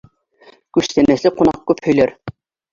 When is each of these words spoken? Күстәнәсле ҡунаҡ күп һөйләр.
Күстәнәсле 0.77 1.33
ҡунаҡ 1.37 1.63
күп 1.71 1.87
һөйләр. 1.91 2.19